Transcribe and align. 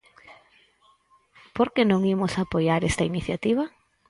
¿Por 1.55 1.67
que 1.73 1.83
non 1.89 2.01
imos 2.15 2.33
apoiar 2.43 2.81
esta 2.89 3.07
iniciativa? 3.11 3.63